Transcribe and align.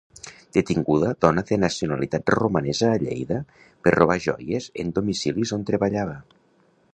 Detinguda 0.55 1.09
dona 1.25 1.43
de 1.51 1.59
nacionalitat 1.63 2.33
romanesa 2.37 2.89
a 2.93 2.95
Lleida 3.03 3.37
per 3.85 3.93
robar 3.97 4.19
joies 4.29 4.71
en 4.85 4.91
domicilis 5.01 5.55
on 5.59 5.69
treballava 5.73 6.19